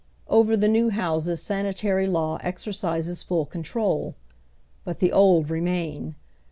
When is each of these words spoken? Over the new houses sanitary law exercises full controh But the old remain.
Over 0.27 0.57
the 0.57 0.67
new 0.67 0.89
houses 0.89 1.43
sanitary 1.43 2.07
law 2.07 2.39
exercises 2.41 3.21
full 3.21 3.45
controh 3.45 4.15
But 4.83 4.97
the 4.97 5.11
old 5.11 5.51
remain. 5.51 6.15